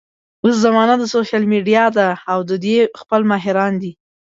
[0.43, 3.91] اوس زمانه د سوشل ميډيا ده او د دې خپل ماهران دي